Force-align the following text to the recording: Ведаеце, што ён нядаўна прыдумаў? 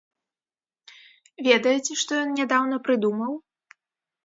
Ведаеце, 1.49 1.99
што 2.05 2.11
ён 2.23 2.29
нядаўна 2.41 2.83
прыдумаў? 2.91 3.31